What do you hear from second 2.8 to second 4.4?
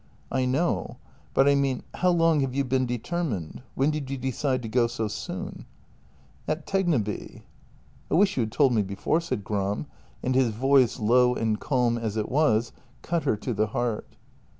determined— when did you